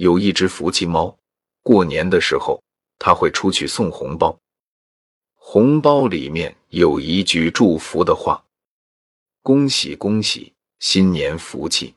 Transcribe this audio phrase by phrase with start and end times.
[0.00, 1.14] 有一只福气猫，
[1.62, 2.62] 过年的时候，
[2.98, 4.34] 它会出去送红包。
[5.34, 8.42] 红包里面有一句祝福的话
[9.44, 11.94] ：“恭喜恭喜，新年福气。”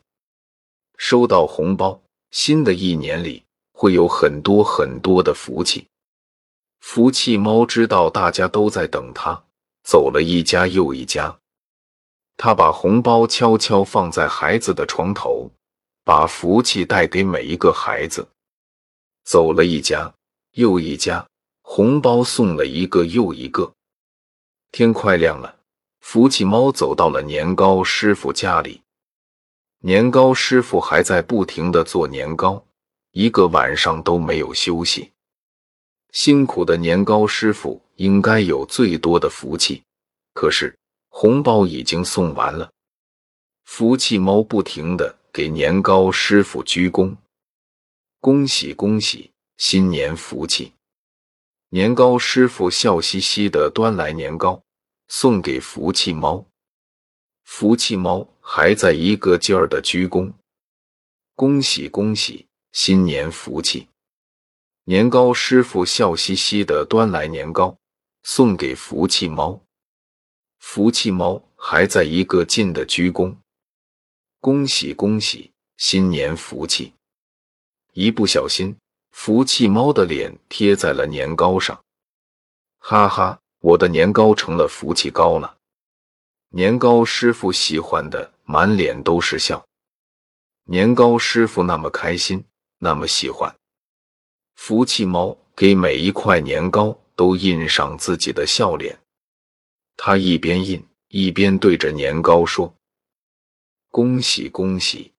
[1.00, 1.98] 收到红包，
[2.32, 5.88] 新的一年里会有很多很多的福气。
[6.82, 9.42] 福气猫知道大家都在等它，
[9.86, 11.34] 走了一家又一家。
[12.36, 15.50] 他把红包悄悄放在孩子的床头，
[16.04, 18.28] 把福气带给每一个孩子。
[19.24, 20.14] 走了一家
[20.52, 21.26] 又一家，
[21.62, 23.74] 红包送了一个又一个。
[24.72, 25.60] 天快亮了，
[26.02, 28.82] 福气猫走到了年糕师傅家里。
[29.80, 32.66] 年糕师傅还在不停的做年糕，
[33.12, 35.12] 一个晚上都没有休息。
[36.12, 39.84] 辛苦的年糕师傅应该有最多的福气，
[40.34, 40.76] 可是。
[41.16, 42.72] 红包已经送完了，
[43.66, 47.18] 福气猫不停的给年糕师傅鞠躬，
[48.20, 50.74] 恭喜恭喜，新年福气！
[51.70, 54.62] 年糕师傅笑嘻嘻的端来年糕，
[55.08, 56.46] 送给福气猫。
[57.44, 60.32] 福气猫还在一个劲儿的鞠躬，
[61.34, 63.88] 恭喜恭喜，新年福气！
[64.84, 67.76] 年糕师傅笑嘻嘻的端来年糕，
[68.22, 69.60] 送给福气猫。
[70.60, 73.36] 福气猫还在一个劲的鞠躬，
[74.44, 76.92] 恭喜恭喜，新年福气！
[77.94, 78.76] 一不小心，
[79.12, 81.82] 福气猫的脸贴在了年糕上，
[82.78, 85.56] 哈哈，我的年糕成了福气糕了。
[86.50, 89.66] 年糕师傅喜欢的满脸都是笑，
[90.66, 92.44] 年糕师傅那么开心，
[92.80, 93.56] 那么喜欢。
[94.56, 99.00] 福气猫给每一块年糕都印上自己的笑脸。
[99.96, 102.76] 他一边印一边对着年糕说
[103.94, 105.14] ：“恭喜恭喜，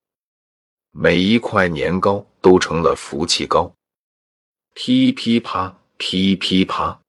[0.91, 3.73] 每一块年糕都成了福气糕。”
[4.75, 6.99] 噼噼啪，噼噼啪，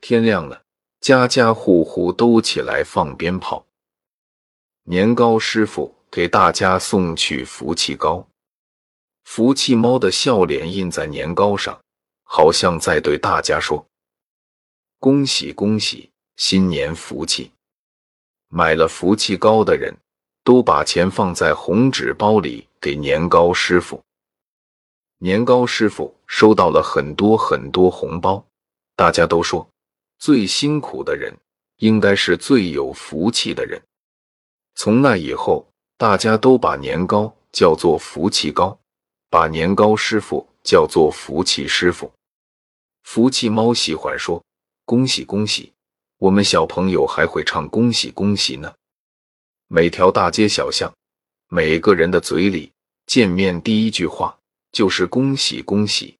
[0.00, 0.62] 天亮了，
[0.98, 3.66] 家家户户都起来放鞭炮。
[4.84, 8.26] 年糕师傅给大家送去福气糕，
[9.24, 11.78] 福气猫的笑脸印在年糕上，
[12.22, 13.86] 好像在对大家说
[14.98, 17.52] ：“恭喜恭喜。”新年福气，
[18.48, 19.94] 买了福气糕的人
[20.44, 24.02] 都把钱放在红纸包里给年糕师傅。
[25.18, 28.44] 年糕师傅收到了很多很多红包，
[28.96, 29.68] 大家都说
[30.18, 31.32] 最辛苦的人
[31.76, 33.80] 应该是最有福气的人。
[34.74, 35.66] 从那以后，
[35.96, 38.76] 大家都把年糕叫做福气糕，
[39.30, 42.10] 把年糕师傅叫做福气师傅。
[43.04, 44.42] 福气猫喜欢说
[44.84, 45.72] 恭喜恭喜。
[46.18, 48.72] 我们小朋友还会唱恭喜恭喜呢。
[49.74, 50.92] 每条大街小巷，
[51.48, 52.70] 每个人的嘴里，
[53.06, 54.38] 见面第一句话
[54.70, 56.18] 就是恭喜恭喜，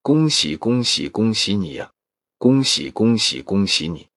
[0.00, 1.90] 恭喜恭喜恭喜你呀，
[2.38, 4.08] 恭喜恭喜恭喜你。